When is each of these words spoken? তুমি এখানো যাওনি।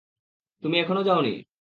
তুমি 0.63 0.75
এখানো 0.79 1.01
যাওনি। 1.03 1.43